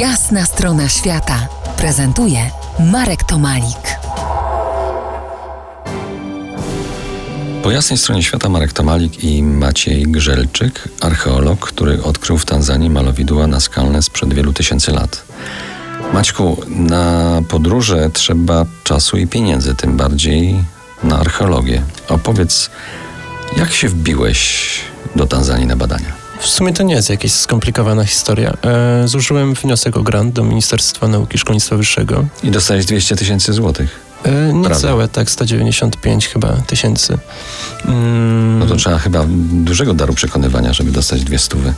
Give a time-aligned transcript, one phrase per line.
[0.00, 2.50] Jasna strona świata prezentuje
[2.92, 3.98] Marek Tomalik.
[7.62, 13.46] Po jasnej stronie świata Marek Tomalik i Maciej Grzelczyk, archeolog, który odkrył w Tanzanii malowidła
[13.46, 15.24] naskalne sprzed wielu tysięcy lat.
[16.12, 20.64] Maćku, na podróże trzeba czasu i pieniędzy, tym bardziej
[21.02, 21.82] na archeologię.
[22.08, 22.70] Opowiedz,
[23.56, 24.80] jak się wbiłeś
[25.16, 26.25] do Tanzanii na badania?
[26.40, 28.56] W sumie to nie jest jakaś skomplikowana historia.
[28.64, 32.24] E, zużyłem wniosek o grant do Ministerstwa Nauki i Szkolnictwa Wyższego.
[32.42, 34.00] I dostałeś 200 tysięcy złotych.
[34.24, 37.18] E, niecałe, tak, 195 chyba tysięcy.
[37.84, 38.58] Mm.
[38.58, 41.74] No to trzeba chyba dużego daru przekonywania, żeby dostać dwie stówy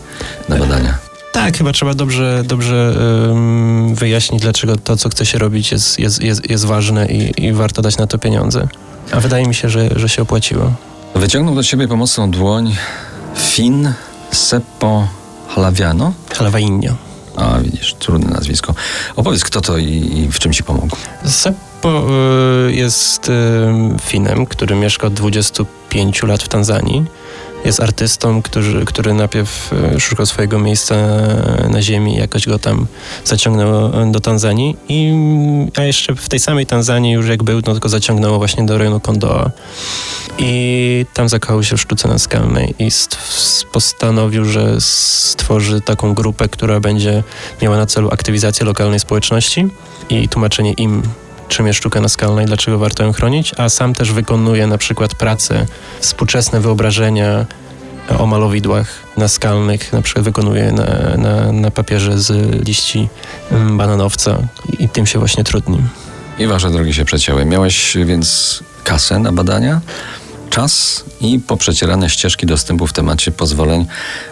[0.48, 0.98] na badania.
[1.32, 2.94] Tak, chyba trzeba dobrze, dobrze
[3.28, 7.52] um, wyjaśnić, dlaczego to, co chce się robić, jest, jest, jest, jest ważne i, i
[7.52, 8.68] warto dać na to pieniądze.
[9.12, 10.72] A wydaje mi się, że, że się opłaciło.
[11.14, 12.76] Wyciągnął do ciebie pomocną dłoń
[13.36, 13.92] Fin
[14.30, 15.08] Seppo
[15.48, 16.12] Halaviano?
[16.34, 16.94] Halavainio.
[17.36, 18.74] A widzisz, trudne nazwisko.
[19.16, 20.96] Opowiedz, kto to i, i w czym ci pomógł.
[21.24, 22.02] Seppo
[22.68, 23.32] y, jest y,
[24.02, 27.04] Finem, który mieszka od 25 lat w Tanzanii
[27.64, 30.94] jest artystą, który, który najpierw e, szukał swojego miejsca
[31.70, 32.86] na ziemi, jakoś go tam
[33.24, 35.12] zaciągnęło do Tanzanii, i,
[35.76, 39.00] a jeszcze w tej samej Tanzanii już jak był, no to zaciągnęło właśnie do rejonu
[39.00, 39.50] Kondoa.
[40.38, 42.88] I tam zakochał się w sztuce naskalnej i
[43.72, 47.22] postanowił, że stworzy taką grupę, która będzie
[47.62, 49.68] miała na celu aktywizację lokalnej społeczności
[50.10, 51.02] i tłumaczenie im
[51.48, 55.14] czym jest sztuka naskalna i dlaczego warto ją chronić, a sam też wykonuje na przykład
[55.14, 55.66] prace,
[56.00, 57.46] współczesne wyobrażenia
[58.18, 62.30] o malowidłach naskalnych, na przykład wykonuje na, na, na papierze z
[62.66, 63.08] liści
[63.52, 64.38] mm, bananowca
[64.78, 65.78] i tym się właśnie trudni.
[66.38, 67.44] I wasze drogi się przecięły.
[67.44, 69.80] Miałeś więc kasę na badania?
[70.50, 73.86] czas i poprzecierane ścieżki dostępu w temacie pozwoleń.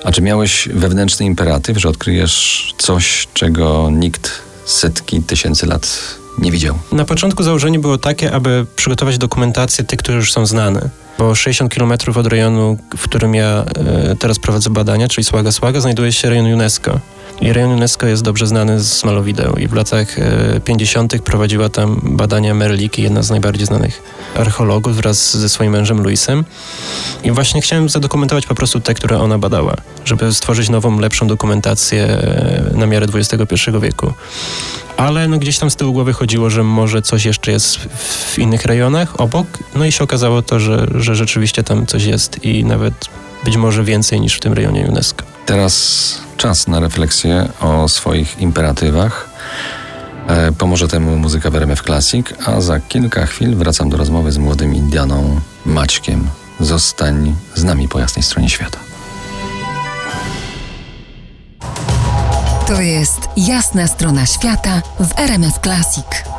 [0.05, 4.33] A czy miałeś wewnętrzny imperatyw, że odkryjesz coś, czego nikt
[4.65, 6.79] setki tysięcy lat nie widział.
[6.93, 10.89] Na początku założenie było takie, aby przygotować dokumentację tych, które już są znane.
[11.19, 13.65] Bo 60 km od rejonu, w którym ja
[14.11, 17.01] e, teraz prowadzę badania, czyli Słaga Słaga, znajduje się rejon UNESCO.
[17.41, 20.17] I rejon UNESCO jest dobrze znany z malowideł i w latach
[20.65, 21.15] 50.
[21.15, 24.03] E, prowadziła tam badania Merliki, jedna z najbardziej znanych
[24.37, 26.45] archeologów wraz ze swoim mężem Luisem.
[27.25, 32.05] I właśnie chciałem zadokumentować po prostu te, które ona badała, żeby stworzyć nową, lepszą dokumentację
[32.05, 34.13] e, na miarę XXI wieku
[34.97, 37.77] ale no gdzieś tam z tyłu głowy chodziło, że może coś jeszcze jest
[38.33, 42.45] w innych rejonach obok, no i się okazało to, że, że rzeczywiście tam coś jest
[42.45, 42.95] i nawet
[43.45, 45.25] być może więcej niż w tym rejonie UNESCO.
[45.47, 49.29] Teraz czas na refleksję o swoich imperatywach.
[50.29, 54.39] E, pomoże temu muzyka w RMF Classic, a za kilka chwil wracam do rozmowy z
[54.39, 56.29] młodym Indianą Maćkiem.
[56.61, 58.79] Zostań z nami po jasnej stronie świata.
[62.67, 66.36] To jest jasna strona świata w RMS Classic.